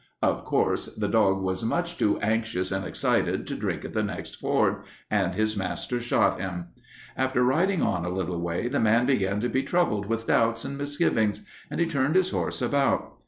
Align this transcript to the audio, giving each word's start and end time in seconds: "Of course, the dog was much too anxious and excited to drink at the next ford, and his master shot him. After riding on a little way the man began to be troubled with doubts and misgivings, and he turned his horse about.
"Of 0.23 0.45
course, 0.45 0.87
the 0.95 1.07
dog 1.07 1.43
was 1.43 1.63
much 1.63 1.99
too 1.99 2.17
anxious 2.21 2.71
and 2.71 2.83
excited 2.87 3.45
to 3.45 3.55
drink 3.55 3.85
at 3.85 3.93
the 3.93 4.01
next 4.01 4.37
ford, 4.37 4.77
and 5.11 5.35
his 5.35 5.55
master 5.55 5.99
shot 5.99 6.39
him. 6.41 6.69
After 7.15 7.43
riding 7.43 7.83
on 7.83 8.03
a 8.03 8.09
little 8.09 8.41
way 8.41 8.67
the 8.67 8.79
man 8.79 9.05
began 9.05 9.39
to 9.41 9.47
be 9.47 9.61
troubled 9.61 10.07
with 10.07 10.25
doubts 10.25 10.65
and 10.65 10.75
misgivings, 10.75 11.45
and 11.69 11.79
he 11.79 11.85
turned 11.85 12.15
his 12.15 12.31
horse 12.31 12.63
about. 12.63 13.13